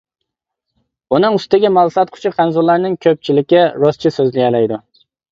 ئۇنىڭ 1.17 1.35
ئۈستىگە 1.39 1.69
مال 1.77 1.91
ساتقۇچى 1.97 2.31
خەنزۇلارنىڭ 2.37 2.95
كۆپچىلىكى 3.07 3.61
رۇسچە 3.83 4.13
سۆزلىشەلەيدۇ. 4.15 4.81